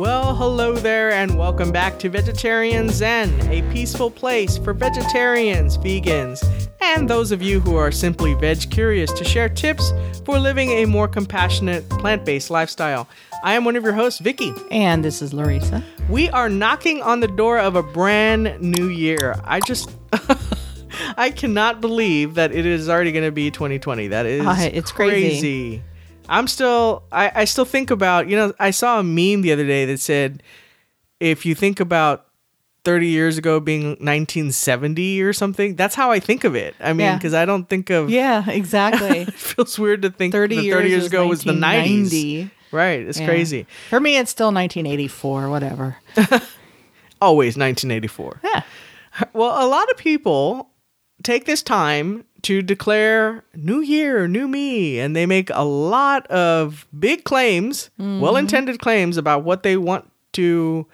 [0.00, 6.42] Well, hello there, and welcome back to Vegetarian Zen, a peaceful place for vegetarians, vegans,
[6.80, 9.92] and those of you who are simply veg curious to share tips
[10.24, 13.06] for living a more compassionate, plant based lifestyle.
[13.44, 14.54] I am one of your hosts, Vicky.
[14.70, 15.84] And this is Larissa.
[16.08, 19.38] We are knocking on the door of a brand new year.
[19.44, 19.90] I just.
[21.18, 24.08] I cannot believe that it is already going to be 2020.
[24.08, 25.82] That is Uh, it's crazy.
[26.30, 29.66] I'm still, I, I still think about, you know, I saw a meme the other
[29.66, 30.42] day that said,
[31.18, 32.26] if you think about
[32.84, 36.74] 30 years ago being 1970 or something, that's how I think of it.
[36.80, 37.16] I mean, Yeah.
[37.16, 39.18] because I don't think of, Yeah, exactly.
[39.28, 42.50] it feels weird to think 30 that years, 30 years ago was the 90s.
[42.72, 43.00] Right.
[43.00, 43.26] It's Yeah.
[43.26, 43.66] crazy.
[43.90, 45.96] For me, it's still 1984, whatever.
[47.20, 48.40] Always 1984.
[48.44, 48.62] Yeah.
[49.32, 50.70] Well, a lot of people
[51.22, 56.86] take this time to declare new year, new me, and they make a lot of
[56.98, 58.20] big claims, Mm-hmm.
[58.20, 60.86] well intended claims about what they want to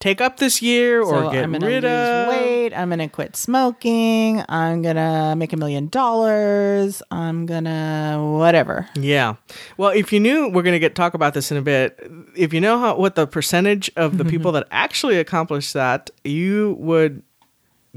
[0.00, 2.28] take up this year or so get I'm gonna rid lose of.
[2.28, 2.72] weight.
[2.74, 4.42] I'm gonna quit smoking.
[4.48, 7.02] I'm gonna make a million dollars.
[7.10, 8.88] I'm gonna whatever.
[8.94, 9.34] Yeah.
[9.76, 12.00] Well, if you knew, we're going to get talk about this in a bit.
[12.36, 16.76] If you know how what the percentage of the people that actually accomplish that, you
[16.78, 17.22] would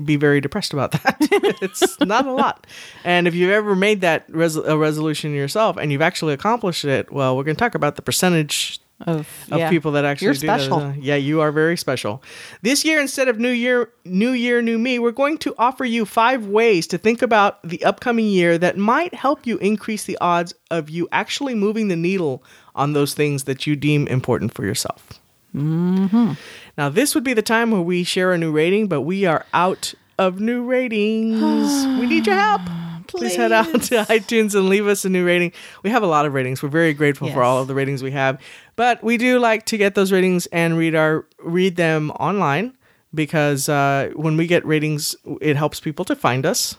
[0.03, 1.17] be very depressed about that.
[1.61, 2.65] it's not a lot.
[3.03, 7.11] And if you've ever made that res- a resolution yourself and you've actually accomplished it,
[7.11, 9.69] well, we're going to talk about the percentage Of, of yeah.
[9.69, 10.95] people that actually You're do that.
[11.01, 12.23] Yeah, you are very special.
[12.61, 16.05] This year, instead of New Year, New Year, New Me, we're going to offer you
[16.05, 20.53] five ways to think about the upcoming year that might help you increase the odds
[20.71, 22.43] of you actually moving the needle
[22.75, 25.19] on those things that you deem important for yourself.
[25.53, 26.33] Mm-hmm.
[26.77, 29.45] Now, this would be the time where we share a new rating, but we are
[29.53, 31.39] out of new ratings.
[31.99, 32.61] we need your help.
[33.07, 35.51] Please head out to iTunes and leave us a new rating.
[35.83, 36.63] We have a lot of ratings.
[36.63, 38.41] We're very grateful for all of the ratings we have,
[38.75, 42.73] but we do like to get those ratings and read our read them online
[43.13, 46.75] because uh, when we get ratings, it helps people to find us.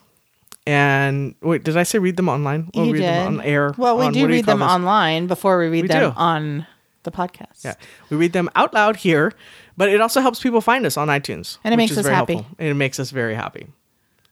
[0.66, 2.70] And wait, did I say read them online?
[2.74, 3.02] You read did.
[3.02, 3.72] them on air?
[3.76, 4.68] Well, we on- do read them this?
[4.68, 6.16] online before we read We them do.
[6.16, 6.66] on
[7.04, 7.64] the podcast.
[7.64, 7.74] Yeah,
[8.10, 9.32] we read them out loud here,
[9.76, 12.34] but it also helps people find us on iTunes, And it makes us very happy.
[12.34, 12.56] helpful.
[12.58, 13.66] And it makes us very happy.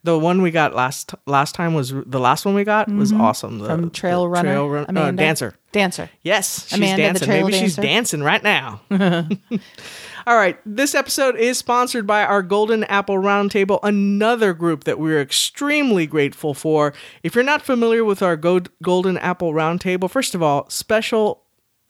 [0.05, 3.59] The one we got last last time was the last one we got was awesome.
[3.59, 3.81] The, Mm-hmm.
[3.83, 5.55] From Trail the Runner, Trail Run- uh, dancer.
[5.71, 6.09] Dancer.
[6.23, 7.29] Yes, she's Amanda dancing.
[7.29, 8.81] Maybe she's dancing right now.
[10.27, 15.21] All right, this episode is sponsored by our Golden Apple Roundtable, another group that we're
[15.21, 16.93] extremely grateful for.
[17.23, 21.42] If you're not familiar with our Go- Golden Apple Roundtable, first of all, special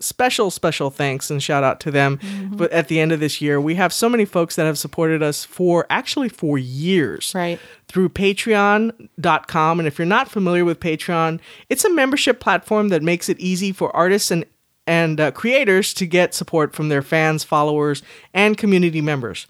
[0.04, 2.20] special special thanks and shout out to them.
[2.54, 5.24] But at the end of this year we have so many folks that have supported
[5.24, 7.60] us for actually for years Right.
[7.88, 13.30] through patreon.com and if you're not familiar with patreon it's a membership platform that makes
[13.30, 14.46] it easy for artists and
[14.86, 18.04] and uh, creators to get support from their fans followers
[18.34, 19.48] and community members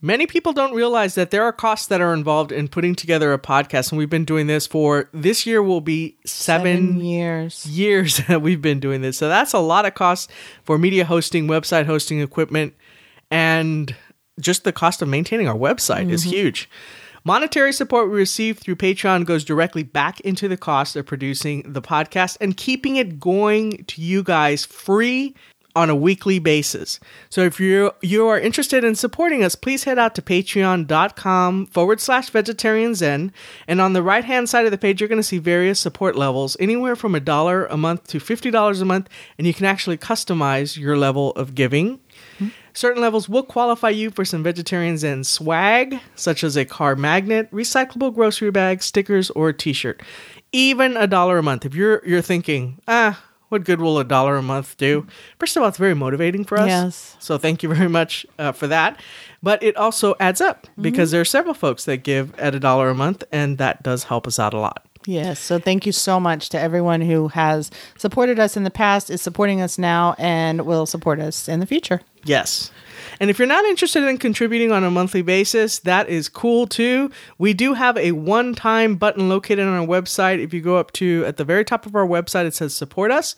[0.00, 3.38] Many people don't realize that there are costs that are involved in putting together a
[3.38, 7.66] podcast, and we've been doing this for this year will be seven, Seven years.
[7.66, 9.16] years that we've been doing this.
[9.18, 10.32] So that's a lot of costs
[10.64, 12.74] for media hosting, website hosting equipment,
[13.30, 13.94] and
[14.40, 16.34] just the cost of maintaining our website is mm-hmm.
[16.34, 16.70] huge.
[17.24, 21.82] Monetary support we receive through Patreon goes directly back into the cost of producing the
[21.82, 25.34] podcast and keeping it going to you guys free
[25.76, 26.98] on a weekly basis.
[27.28, 32.00] So if you you are interested in supporting us, please head out to patreon.com forward
[32.00, 33.30] slash vegetarian zen.
[33.68, 36.16] And on the right hand side of the page, you're going to see various support
[36.16, 39.10] levels, anywhere from a dollar a month to $50 a month.
[39.36, 42.00] And you can actually customize your level of giving.
[42.72, 47.50] Certain levels will qualify you for some vegetarian zen swag, such as a car magnet,
[47.50, 50.02] recyclable grocery bag, stickers, or a t-shirt.
[50.52, 51.64] Even a dollar a month.
[51.64, 55.06] If you're you're thinking, ah, what good will a dollar a month do?
[55.38, 56.68] First of all, it's very motivating for us.
[56.68, 57.16] Yes.
[57.18, 59.00] So thank you very much uh, for that.
[59.42, 62.88] But it also adds up because there are several folks that give at a dollar
[62.88, 64.86] a month, and that does help us out a lot.
[65.06, 65.38] Yes.
[65.38, 69.22] So thank you so much to everyone who has supported us in the past, is
[69.22, 72.00] supporting us now, and will support us in the future.
[72.24, 72.72] Yes.
[73.20, 77.10] And if you're not interested in contributing on a monthly basis, that is cool too.
[77.38, 80.42] We do have a one time button located on our website.
[80.42, 83.10] If you go up to at the very top of our website, it says support
[83.10, 83.34] us.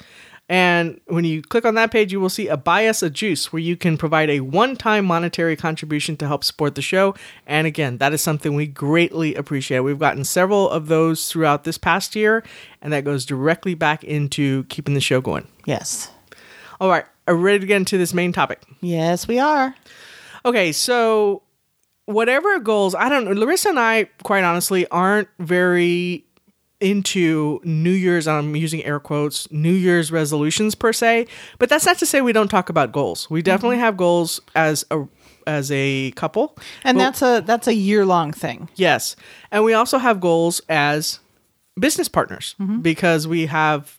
[0.51, 3.53] And when you click on that page, you will see a buy us a juice
[3.53, 7.15] where you can provide a one time monetary contribution to help support the show.
[7.47, 9.81] And again, that is something we greatly appreciate.
[9.81, 12.43] We've gotten several of those throughout this past year,
[12.81, 15.47] and that goes directly back into keeping the show going.
[15.67, 16.11] Yes.
[16.81, 18.63] All right, are we ready to get into this main topic?
[18.81, 19.75] Yes, we are.
[20.45, 21.43] Okay, so
[22.07, 23.33] whatever goals, I don't know.
[23.33, 26.25] Larissa and I, quite honestly, aren't very
[26.81, 31.27] into New Year's, I'm using air quotes, New Year's resolutions per se,
[31.59, 33.29] but that's not to say we don't talk about goals.
[33.29, 33.85] We definitely mm-hmm.
[33.85, 35.07] have goals as a
[35.47, 36.57] as a couple.
[36.85, 38.69] And But- that's a that's a year long thing.
[38.77, 39.17] Yes.
[39.51, 41.21] And we also have goals as
[41.79, 42.81] business partners mm-hmm.
[42.81, 43.98] because we have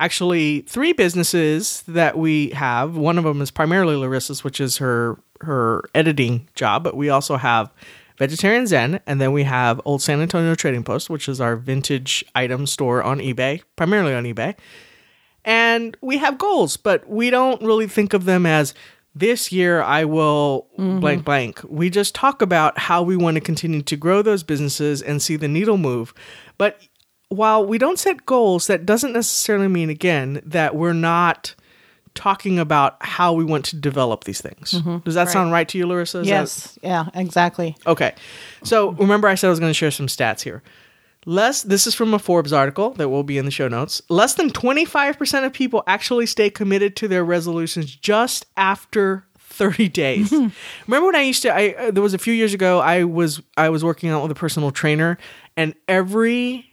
[0.00, 2.96] actually three businesses that we have.
[2.96, 7.36] One of them is primarily Larissa's, which is her her editing job, but we also
[7.36, 7.70] have
[8.18, 12.22] Vegetarian Zen, and then we have Old San Antonio Trading Post, which is our vintage
[12.34, 14.54] item store on eBay, primarily on eBay.
[15.42, 18.74] And we have goals, but we don't really think of them as
[19.14, 21.00] this year I will mm-hmm.
[21.00, 21.60] blank blank.
[21.66, 25.36] We just talk about how we want to continue to grow those businesses and see
[25.36, 26.12] the needle move.
[26.58, 26.80] But
[27.30, 31.54] while we don't set goals, that doesn't necessarily mean, again, that we're not
[32.14, 34.72] talking about how we want to develop these things.
[35.04, 36.18] Does that sound right to you, Larissa?
[36.20, 36.78] Is that- Yes.
[36.82, 37.76] Yeah, exactly.
[37.86, 38.12] Okay.
[38.64, 40.62] So remember, I said I was going to share some stats here.
[41.26, 44.00] Less, this is from a Forbes article that will be in the show notes.
[44.08, 50.32] Less than 25% of people actually stay committed to their resolutions just after 30 days.
[50.86, 53.40] remember when I used to, I, uh, there was a few years ago, I was,
[53.56, 55.18] I was working out with a personal trainer
[55.56, 56.69] and every,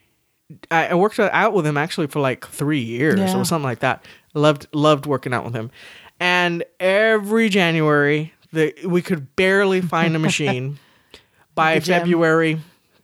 [0.72, 3.38] I, I worked out with him actually for like three years Yeah.
[3.38, 4.04] or something like that.
[4.34, 5.72] Loved, loved working out with him.
[6.20, 10.80] And every January, the, we could barely find a machine
[11.56, 11.80] by.
[11.80, 12.60] February,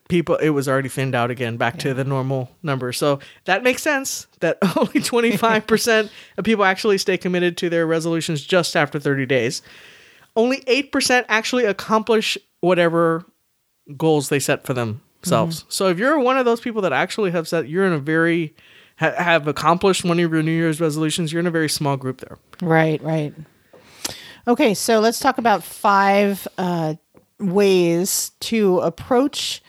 [0.09, 2.91] people it was already thinned out again, back to the normal number.
[2.93, 7.69] So that makes sense that only twenty five percent of people actually stay committed to
[7.69, 9.61] their resolutions just after thirty days.
[10.35, 13.25] Only eight percent actually accomplish whatever
[13.97, 14.73] goals they set for
[15.23, 15.59] themselves.
[15.59, 15.69] Mm-hmm.
[15.69, 18.55] So if you're one of those people that actually have set, you're in a very
[18.97, 21.31] ha- have accomplished one of your New Year's resolutions.
[21.31, 22.37] You're in a very small group there.
[22.61, 23.33] Right, right.
[24.47, 26.95] Okay, so let's talk about five uh,
[27.39, 29.61] ways to approach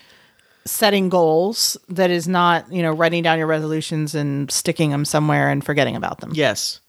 [0.66, 5.50] setting goals that is not, you know, writing down your resolutions and sticking them somewhere
[5.50, 6.30] and forgetting about them.
[6.34, 6.80] Yes.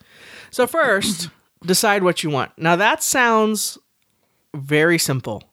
[0.50, 1.30] So first,
[1.66, 2.52] decide what you want.
[2.58, 3.78] Now that sounds
[4.56, 5.44] very simple,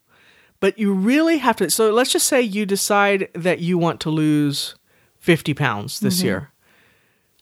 [0.63, 1.69] but you really have to.
[1.71, 4.77] So let's just say you decide that you want to lose
[5.19, 6.51] 50 pounds this year.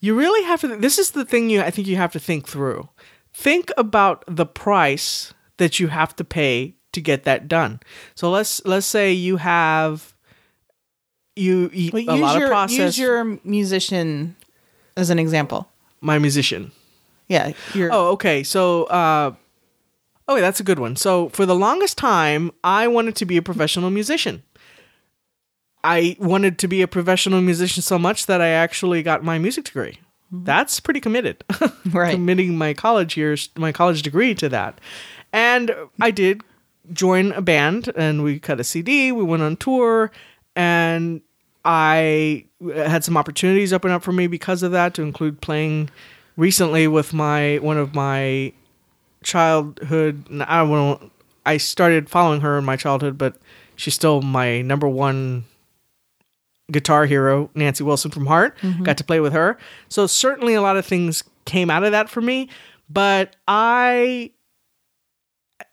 [0.01, 0.69] You really have to.
[0.77, 2.89] This is the thing you I think you have to think through.
[3.35, 7.81] Think about the price that you have to pay to get that done.
[8.15, 10.15] So let's let's say you have
[11.37, 12.79] you eat Well, a use lot your of processed.
[12.79, 14.37] use your musician
[14.97, 15.69] as an example.
[16.01, 16.73] my musician.
[17.29, 18.43] Yeah, your Oh, okay.
[18.43, 19.35] So, uh,
[20.31, 20.95] oh, wait, that's a good one.
[20.95, 24.45] So, for the longest time, I wanted to be a professional musician.
[25.83, 29.65] I wanted to be a professional musician so much that I actually got my music
[29.65, 29.99] degree.
[30.33, 30.45] Mm-hmm.
[30.45, 31.45] That's pretty committed.
[31.93, 32.13] Right.
[32.13, 34.81] Committing my college years, my college degree to that.
[35.33, 36.43] And I did
[36.93, 40.13] join a band and we cut a CD, we went on tour,
[40.55, 41.23] and
[41.65, 42.45] I
[42.77, 45.91] had some opportunities open up for me because of that to include playing
[46.37, 48.53] recently with my one of my
[49.23, 51.13] childhood I won't
[51.45, 53.37] I started following her in my childhood, but
[53.77, 55.45] she's still my number one
[56.71, 58.57] guitar hero, Nancy Wilson from Heart.
[58.59, 58.85] Mm-hmm.
[58.85, 59.59] Got to play with her.
[59.89, 62.49] So certainly a lot of things came out of that for me,
[62.89, 64.31] but I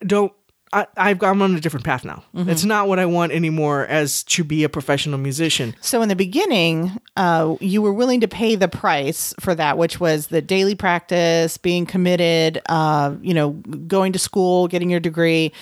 [0.05, 0.33] don't
[0.73, 2.23] I, I've I'm on a different path now.
[2.33, 5.75] It's not what I want anymore as to be a professional musician.
[5.81, 9.99] So in the beginning, uh, you were willing to pay the price for that, which
[9.99, 15.53] was the daily practice, being committed, uh, you know, going to school, getting your degree,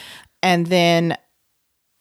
[0.42, 1.18] and then,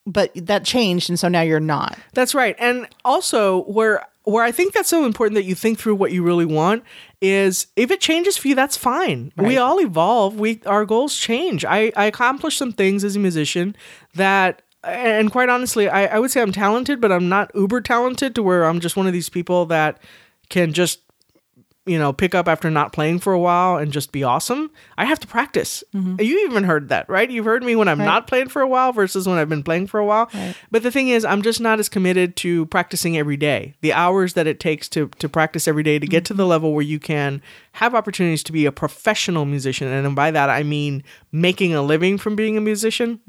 [0.07, 1.99] but that changed, and so now you're not.
[2.14, 2.57] That's right.
[2.59, 6.23] And also where where I think that's so important that you think through what you
[6.23, 6.83] really want
[7.21, 9.33] is if it changes for you, that's fine.
[9.37, 10.38] We all evolve.
[10.38, 11.64] We our goals change.
[11.64, 13.76] I, I accomplished some things as a musician
[14.14, 18.35] that and quite honestly, I, I would say I'm talented, but I'm not uber talented
[18.35, 19.99] to where I'm just one of these people that
[20.50, 21.00] can just
[21.87, 24.71] you know, pick up after not playing for a while and just be awesome.
[24.97, 25.85] I have to practice.
[25.95, 26.21] Mm-hmm.
[26.21, 27.31] You even heard that, right?
[27.31, 28.07] You've heard me when I'm Right.
[28.07, 30.31] not playing for a while versus when I've been playing for a while.
[30.33, 30.55] Right.
[30.71, 33.75] But the thing is, I'm just not as committed to practicing every day.
[33.83, 36.38] The hours that it takes to to practice every day to get to mm-hmm.
[36.38, 37.43] the level where you can
[37.75, 41.02] have opportunities to be a professional musician, and by that I mean
[41.33, 43.21] making a living from being a musician.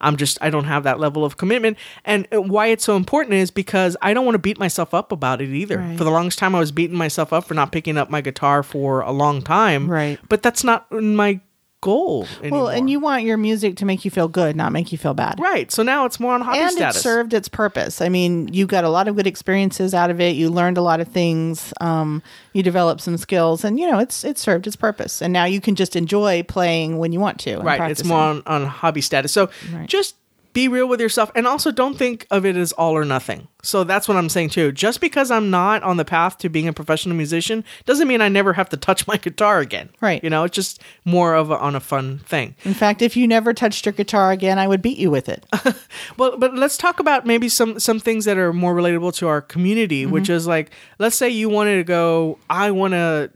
[0.00, 1.78] I'm just I don't have that level of commitment.
[2.04, 5.12] And uh, why it's so important is because I don't want to beat myself up
[5.12, 5.78] about it either.
[5.78, 5.98] Right.
[5.98, 8.62] For the longest time, I was beating myself up for not picking up my guitar
[8.62, 9.90] for a long time.
[9.90, 10.18] Right.
[10.28, 11.40] But that's not my
[11.84, 12.62] goal anymore.
[12.64, 15.12] Well, and you want your music to make you feel good, not make you feel
[15.14, 15.38] bad.
[15.38, 15.70] right.
[15.70, 16.72] So now it's more on hobby status.
[16.72, 16.96] and status.
[16.96, 18.00] it served its purpose.
[18.00, 20.34] I mean, you got a lot of good experiences out of it.
[20.34, 21.72] You learned a lot of things.
[21.80, 22.22] Um,
[22.54, 25.20] you developed some skills, and you know, it's it served its purpose.
[25.22, 27.56] And now you can just enjoy playing when you want to.
[27.56, 29.88] and right it's more on, on hobby status so Right.
[29.88, 30.16] just
[30.54, 33.48] be real with yourself and also don't think of it as all or nothing.
[33.62, 34.70] So that's what I'm saying too.
[34.72, 38.28] Just because I'm not on the path to being a professional musician doesn't mean I
[38.28, 39.90] never have to touch my guitar again.
[40.00, 40.22] Right.
[40.22, 42.54] You know, it's just more of a, on a fun thing.
[42.64, 45.44] In fact, if you never touched your guitar again, I would beat you with it.
[46.16, 49.40] Well, but let's talk about maybe some some things that are more relatable to our
[49.40, 50.12] community, mm-hmm.
[50.12, 53.30] which is like, let's say you wanted to go, I want to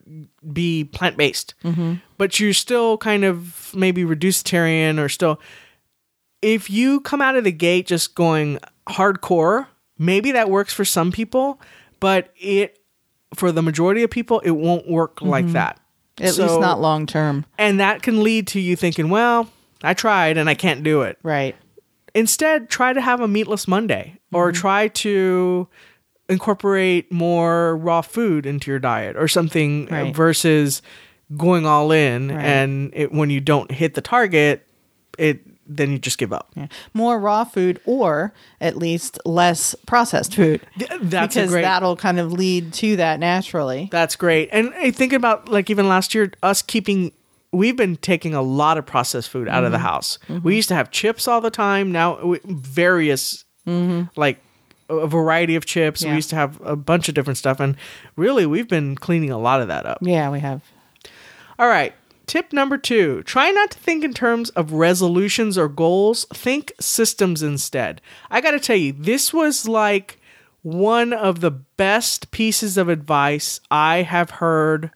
[0.52, 1.94] be plant based, mm-hmm.
[2.16, 5.40] but you're still kind of maybe reducetarian or still.
[6.42, 9.66] If you come out of the gate just going hardcore,
[9.98, 11.60] maybe that works for some people,
[12.00, 12.78] but it
[13.34, 15.78] for the majority of people, it won't work like that.
[16.20, 17.44] At So- least not long term.
[17.58, 19.50] and that can lead to you thinking, well,
[19.82, 21.54] I tried and I can't do it Right.
[22.14, 24.60] instead try to have a meatless monday or Mm-hmm.
[24.60, 25.68] try to
[26.28, 30.14] incorporate more raw food into your diet or something Right.
[30.14, 30.82] versus
[31.36, 32.44] going all in Right.
[32.44, 34.66] and it, when you don't hit the target
[35.18, 36.66] it then you just give up Yeah.
[36.94, 40.62] More raw food or at least less processed food.
[40.78, 43.88] Th- that's because great that'll kind of lead to that naturally.
[43.92, 44.48] That's great.
[44.52, 47.12] And I think about like even last year, us keeping,
[47.52, 49.72] we've been taking a lot of processed food out of Mm-hmm.
[49.72, 50.18] the house.
[50.42, 51.92] We used to have chips all the time.
[51.92, 53.44] Now, we, various,
[54.16, 54.38] like
[54.88, 56.00] a variety of chips.
[56.02, 56.16] We Mm-hmm.
[56.16, 57.60] Used to have a bunch of different stuff.
[57.60, 57.76] And
[58.16, 59.98] really, we've been cleaning a lot of that up.
[60.00, 60.62] Yeah, we have.
[61.58, 61.92] All right.
[62.28, 67.42] Tip number two try not to think in terms of resolutions or goals, think systems
[67.42, 68.02] instead.
[68.30, 70.20] I got to tell you, this was like
[70.62, 74.90] one of the best pieces of advice I have heard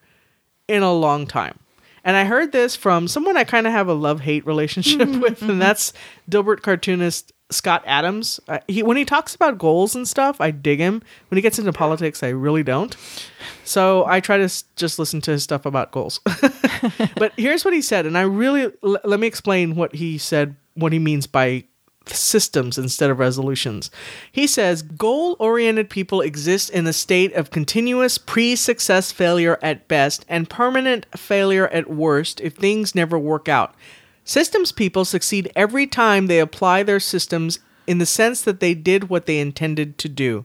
[0.69, 1.59] in a long time.
[2.05, 5.09] And I heard this from someone I kind of have a love hate relationship with,
[5.09, 5.59] and mm-hmm, mm-hmm.
[5.59, 5.95] that's
[6.29, 8.41] Dilbert cartoonist Scott Adams.
[8.49, 11.03] Uh, he, when he talks about goals and stuff, I dig him.
[11.29, 12.97] When he gets into politics, I really don't.
[13.65, 16.21] So I try to s- just listen to his stuff about goals.
[17.17, 20.57] but here's what he said, and I really l- let me explain what he said,
[20.75, 21.65] what he means by
[22.07, 23.91] systems instead of resolutions.
[24.33, 29.87] He says goal oriented people exist in a state of continuous pre success failure at
[29.89, 33.75] best and permanent failure at worst if things never work out.
[34.25, 39.09] Systems people succeed every time they apply their systems in the sense that they did
[39.09, 40.45] what they intended to do.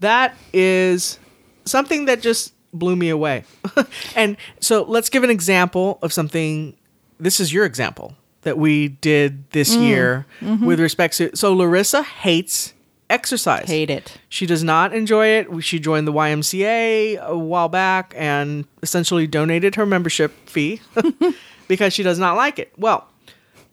[0.00, 1.18] That is
[1.64, 3.44] something that just blew me away.
[4.16, 6.74] and so let's give an example of something.
[7.18, 9.82] This is your example that we did this mm-hmm.
[9.82, 10.64] year mm-hmm.
[10.64, 11.36] with respect to.
[11.36, 12.72] So Larissa hates
[13.10, 13.68] exercise.
[13.68, 14.18] Hate it.
[14.28, 15.62] She does not enjoy it.
[15.62, 20.80] She joined the YMCA a while back and essentially donated her membership fee
[21.68, 22.72] because she does not like it.
[22.76, 23.08] Well,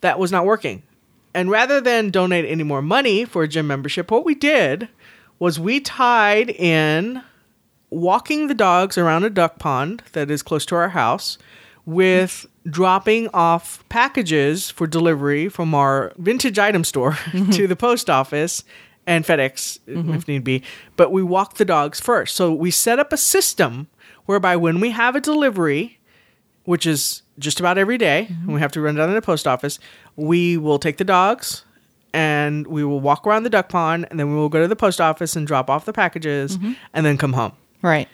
[0.02, 0.84] that was not working.
[1.34, 4.88] And rather than donate any more money for a gym membership, what we did
[5.38, 7.22] was we tied in
[7.90, 11.38] walking the dogs around a duck pond that is close to our house
[11.86, 17.52] with dropping off packages for delivery from our vintage item store mm-hmm.
[17.52, 18.64] to the post office
[19.06, 20.14] and FedEx mm-hmm.
[20.14, 20.64] if need be.
[20.96, 22.36] But we walk the dogs first.
[22.36, 23.88] So we set up a system
[24.26, 26.00] whereby when we have a delivery,
[26.66, 29.48] which is just about every day, and we have to run down to the post
[29.48, 29.80] office,
[30.16, 31.64] we will take the dogs
[32.14, 34.76] and we will walk around the duck pond and then we will go to the
[34.76, 36.74] post office and drop off the packages mm-hmm.
[36.94, 37.52] and then come home.
[37.82, 38.08] Right.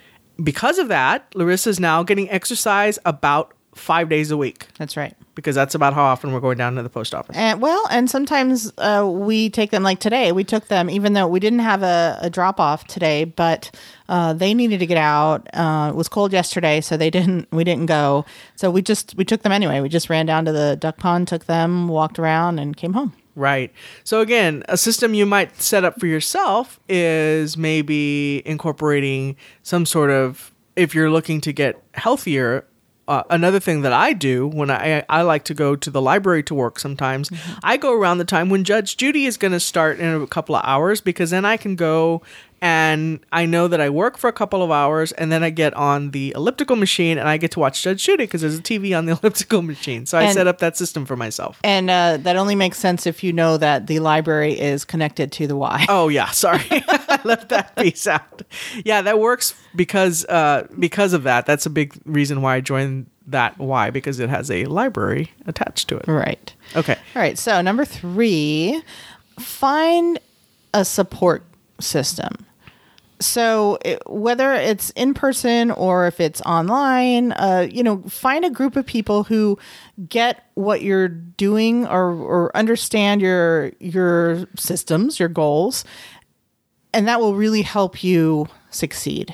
[0.43, 5.15] Because of that, Larissa is now getting exercise about five days a week That's right.
[5.33, 7.37] because that's about how often we're going down to the post office.
[7.37, 10.31] And well, and sometimes uh, we take them like today.
[10.31, 13.71] We took them even though we didn't have a, a drop off today, but
[14.09, 15.47] uh, they needed to get out.
[15.53, 17.47] Uh, it was cold yesterday, so they didn't.
[17.51, 18.25] We didn't go.
[18.55, 19.79] So we just we took them anyway.
[19.79, 23.13] We just ran down to the duck pond, took them, walked around, and came home.
[23.35, 23.71] Right.
[24.03, 30.09] So again, a system you might set up for yourself is maybe incorporating some sort
[30.09, 32.65] of if you're looking to get healthier.
[33.07, 36.43] Uh, another thing that I do when I I like to go to the library
[36.43, 37.31] to work sometimes,
[37.63, 40.55] I go around the time when Judge Judy is going to start in a couple
[40.55, 42.21] of hours because then I can go
[42.61, 45.73] and I know that I work for a couple of hours and then I get
[45.73, 48.95] on the elliptical machine and I get to watch Judge Judy because there's a TV
[48.95, 50.05] on the elliptical machine.
[50.05, 51.59] So I And- set up that system for myself.
[51.63, 55.47] And uh, that only makes sense if you know that the library is connected to
[55.47, 55.85] the Y.
[55.89, 58.43] Oh yeah, sorry, I left that piece out.
[58.85, 61.45] Yeah, that works because uh, because of that.
[61.47, 63.57] That's a big reason why I joined that.
[63.57, 63.89] Why?
[63.89, 66.07] Because it has a library attached to it.
[66.07, 66.53] Right.
[66.75, 66.93] Okay.
[67.15, 67.37] All right.
[67.39, 68.81] So number three,
[69.39, 70.19] find
[70.73, 71.43] a support
[71.79, 72.45] system.
[73.21, 78.49] So it, whether it's in person or if it's online, uh, you know, find a
[78.49, 79.57] group of people who
[80.09, 85.85] get what you're doing or, or understand your your systems, your goals,
[86.93, 89.33] and that will really help you succeed.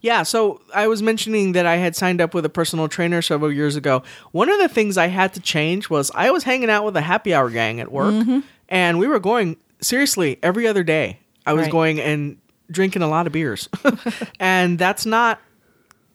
[0.00, 3.52] Yeah, so I was mentioning that I had signed up with a personal trainer several
[3.52, 4.02] years ago.
[4.32, 7.00] One of the things I had to change was I was hanging out with a
[7.00, 8.40] happy hour gang at work, Mm-hmm.
[8.68, 11.18] and we were going seriously every other day.
[11.46, 11.72] I was Right.
[11.72, 12.36] going and
[12.70, 13.68] drinking a lot of beers,
[14.40, 15.40] and that's not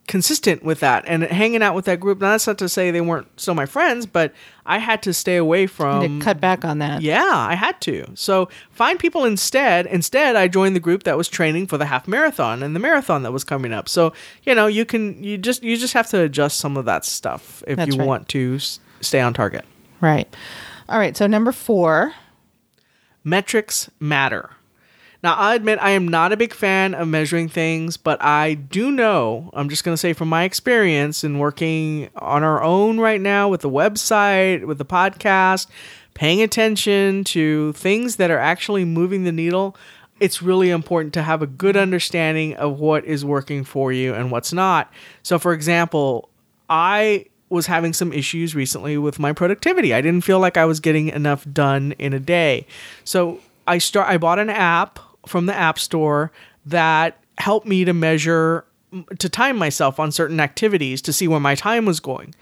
[0.08, 1.04] consistent with that.
[1.06, 3.66] And hanging out with that group, now that's not to say they weren't still my
[3.66, 4.34] friends, but
[4.66, 7.02] I had to stay away from to cut back on that.
[7.02, 8.06] Yeah, I had to.
[8.16, 9.86] So find people instead.
[9.86, 13.24] Instead, I joined the group that was training for the half marathon and the marathon
[13.24, 13.90] that was coming up.
[13.90, 14.14] So
[14.44, 17.62] you know, you can you just you just have to adjust some of that stuff
[17.68, 18.08] if That's you right.
[18.08, 19.66] want to s- stay on target.
[20.00, 20.34] Right.
[20.88, 21.18] All right.
[21.18, 22.14] So number four.
[23.24, 24.52] Metrics matter.
[25.28, 28.92] Now, I'll admit I am not a big fan of measuring things, but I do
[28.92, 33.20] know, I'm just going to say from my experience in working on our own right
[33.20, 35.68] now with the website, with the podcast,
[36.14, 39.76] paying attention to things that are actually moving the needle,
[40.22, 44.32] it's really important to have a good understanding of what is working for you and
[44.32, 44.94] what's not.
[45.24, 46.30] So, for example,
[46.70, 49.94] I was having some issues recently with my productivity.
[49.94, 52.66] I didn't feel like I was getting enough done in a day.
[53.04, 56.32] So I start I bought an app from the App Store
[56.66, 58.66] that helped me to measure
[59.20, 62.34] to time myself on certain activities to see where my time was going.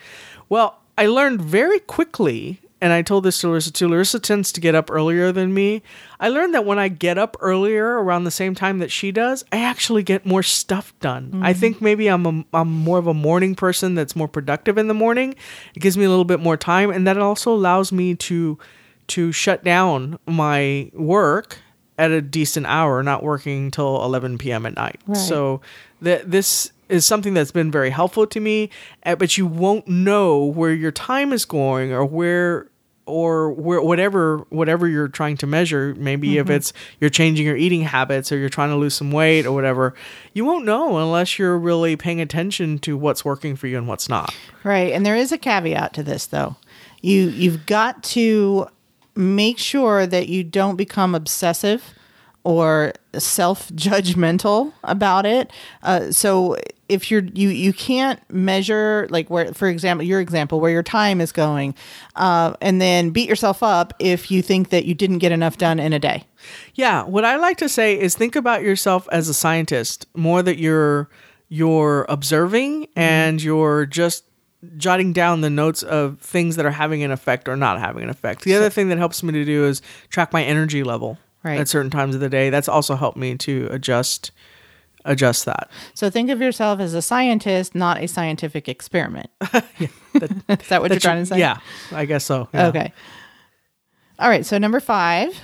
[0.50, 3.88] Well, I learned very quickly and I told this to Larissa too.
[3.88, 5.82] Larissa tends to get up earlier than me.
[6.20, 9.44] I learned that when I get up earlier around the same time that she does,
[9.52, 11.32] I actually get more stuff done.
[11.42, 11.60] I mm-hmm.
[11.60, 14.94] think maybe I'm a, I'm more of a morning person that's more productive in the
[14.94, 15.36] morning.
[15.74, 18.60] It gives me a little bit more time, and that also allows me to
[19.08, 21.60] to shut down my work
[21.98, 24.66] at a decent hour, not working till 11 p.m.
[24.66, 25.00] at night.
[25.08, 25.18] Right.
[25.18, 25.62] So
[26.02, 28.70] that this is something that's been very helpful to me,
[29.06, 32.70] uh, but you won't know where your time is going or where
[33.08, 37.82] or where whatever whatever you're trying to measure maybe if it's you're changing your eating
[37.82, 39.94] habits or you're trying to lose some weight or whatever
[40.34, 44.10] you won't know unless you're really paying attention to what's working for you and what's
[44.10, 44.34] not
[44.64, 44.94] Right.
[44.94, 46.56] And there is a caveat to this though.
[47.02, 48.68] You you've got to
[49.16, 51.94] make sure that you don't become obsessive
[52.44, 55.52] or self-judgmental about it.
[55.82, 56.56] Uh, so
[56.88, 61.20] if you're you you can't measure like where for example your example where your time
[61.20, 61.74] is going
[62.16, 65.80] uh, and then beat yourself up if you think that you didn't get enough done
[65.80, 66.24] in a day
[66.76, 70.60] Yeah, what I like to say is think about yourself as a scientist more that
[70.60, 71.10] you're
[71.50, 74.24] you're observing and you're just
[74.78, 78.10] jotting down the notes of things that are having an effect or not having an
[78.10, 78.44] effect.
[78.44, 81.60] The other thing that helps me to do is track my energy level Right.
[81.60, 82.50] at certain times of the day.
[82.50, 84.32] That's also helped me to adjust
[85.08, 85.70] adjust that.
[85.94, 91.00] so think of yourself as a scientist not a scientific experiment is that what you're
[91.00, 91.60] trying to say Yeah,
[91.92, 92.50] I guess so.
[92.52, 92.68] yeah.
[92.70, 92.92] Okay.
[94.18, 94.44] All right.
[94.46, 95.40] So number five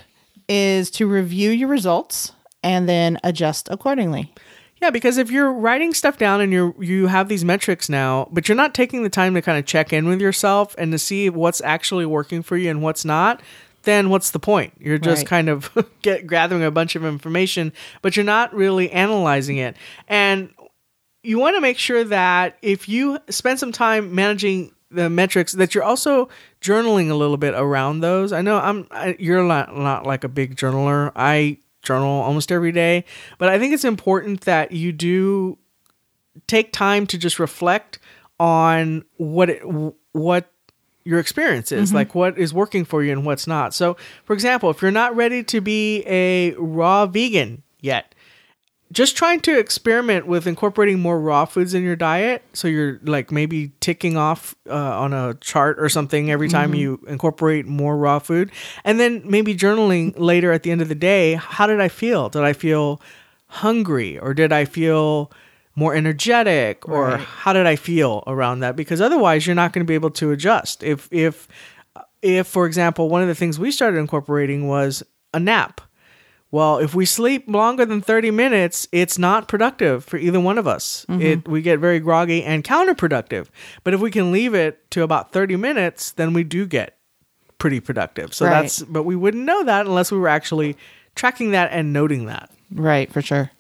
[0.49, 2.31] is to review your results
[2.63, 4.33] and then adjust accordingly.
[4.81, 8.47] Yeah, because if you're writing stuff down and you you have these metrics now, but
[8.49, 11.29] you're not taking the time to kind of check in with yourself and to see
[11.29, 13.41] what's actually working for you and what's not,
[13.83, 14.73] then what's the point?
[14.79, 15.27] You're just Right.
[15.27, 15.69] kind of
[16.01, 19.75] get gathering a bunch of information, but you're not really analyzing it.
[20.07, 20.49] And
[21.23, 25.73] you want to make sure that if you spend some time managing the metrics that
[25.73, 26.27] you're also
[26.59, 28.33] journaling a little bit around those.
[28.33, 31.11] I know I'm I, you're not, not like a big journaler.
[31.15, 33.05] I journal almost every day,
[33.37, 35.57] but I think it's important that you do
[36.47, 37.99] take time to just reflect
[38.39, 39.61] on what it,
[40.13, 40.51] what
[41.03, 41.97] your experience is mm-hmm.
[41.97, 43.73] like what is working for you and what's not.
[43.73, 48.10] So for example if you're not ready to be a raw vegan yet
[48.91, 52.43] just trying to experiment with incorporating more raw foods in your diet.
[52.53, 56.99] So you're like maybe ticking off uh, on a chart or something every time you
[57.07, 58.51] incorporate more raw food.
[58.83, 62.29] And then maybe journaling later at the end of the day how did i feel?
[62.29, 63.01] Did i feel
[63.47, 65.31] hungry or did i feel
[65.75, 67.19] more energetic or Right.
[67.21, 68.75] how did i feel around that?
[68.75, 70.83] Because otherwise you're not going to be able to adjust.
[70.83, 71.47] If if
[72.21, 75.01] if for example one of the things we started incorporating was
[75.33, 75.81] a nap
[76.51, 80.67] well, if we sleep longer than 30 minutes, it's not productive for either one of
[80.67, 81.05] us.
[81.09, 81.21] Mm-hmm.
[81.21, 83.47] It we get very groggy and counterproductive.
[83.83, 86.97] But if we can leave it to about 30 minutes, then we do get
[87.57, 88.33] pretty productive.
[88.33, 88.61] So Right.
[88.61, 90.75] that's but we wouldn't know that unless we were actually
[91.15, 92.49] tracking that and noting that.
[92.73, 93.51] Right, for sure.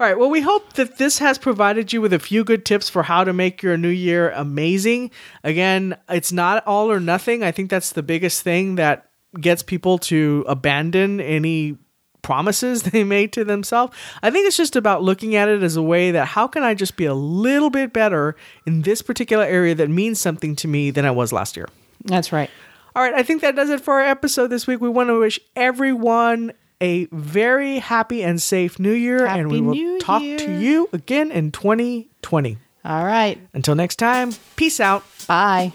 [0.00, 0.18] All right.
[0.18, 3.22] Well, we hope that this has provided you with a few good tips for how
[3.24, 5.12] to make your new year amazing.
[5.44, 7.44] Again, it's not all or nothing.
[7.44, 9.08] I think that's the biggest thing that
[9.40, 11.78] gets people to abandon any
[12.22, 13.96] promises they made to themselves.
[14.22, 16.74] I think it's just about looking at it as a way that how can I
[16.74, 20.90] just be a little bit better in this particular area that means something to me
[20.90, 21.68] than I was last year.
[22.04, 22.50] That's right.
[22.94, 24.80] All right, I think that does it for our episode this week.
[24.80, 29.74] We want to wish everyone a very happy and safe new year, and we will
[29.74, 30.36] New talk Year.
[30.38, 32.58] to you again in 2020.
[32.84, 33.38] All right.
[33.54, 35.04] Until next time, peace out.
[35.28, 35.72] Bye.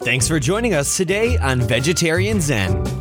[0.00, 2.97] Thanks for joining us today on Vegetarian Zen.